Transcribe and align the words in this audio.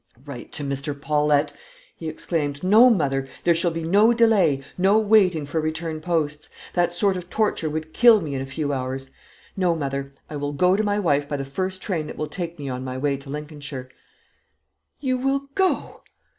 "Write 0.25 0.51
to 0.51 0.63
Mr. 0.63 0.99
Paulette!" 0.99 1.53
he 1.95 2.09
exclaimed. 2.09 2.63
"No, 2.63 2.89
mother; 2.89 3.27
there 3.43 3.53
shall 3.53 3.69
be 3.69 3.83
no 3.83 4.13
delay, 4.13 4.63
no 4.75 4.97
waiting 4.99 5.45
for 5.45 5.61
return 5.61 6.01
posts. 6.01 6.49
That 6.73 6.91
sort 6.91 7.17
of 7.17 7.29
torture 7.29 7.69
would 7.69 7.93
kill 7.93 8.19
me 8.19 8.33
in 8.33 8.41
a 8.41 8.47
few 8.47 8.73
hours. 8.73 9.11
No, 9.55 9.75
mother; 9.75 10.15
I 10.27 10.37
will 10.37 10.53
go 10.53 10.75
to 10.75 10.81
my 10.83 10.97
wife 10.97 11.29
by 11.29 11.37
the 11.37 11.45
first 11.45 11.83
train 11.83 12.07
that 12.07 12.17
will 12.17 12.27
take 12.27 12.57
me 12.57 12.67
on 12.67 12.83
my 12.83 12.97
way 12.97 13.15
to 13.17 13.29
Lincolnshire." 13.29 13.89
"You 14.99 15.19
will 15.19 15.45
go! 15.53 16.01